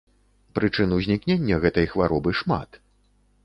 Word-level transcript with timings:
Прычын 0.57 0.95
узнікнення 0.97 1.61
гэтай 1.67 1.87
хваробы 1.95 2.37
шмат. 2.43 2.69